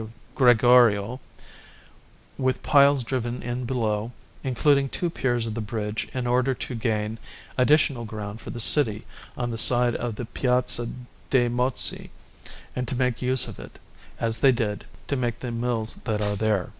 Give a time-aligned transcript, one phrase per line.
[0.33, 1.19] Gregorio,
[2.35, 4.11] with piles driven in below,
[4.43, 7.19] including two piers of the bridge in order to gain
[7.55, 9.05] additional ground for the city
[9.37, 10.89] on the side of the Piazza
[11.29, 12.09] de' Mozzi,
[12.75, 13.77] and to make use of it,
[14.19, 16.69] as they did, to make the mills that are there.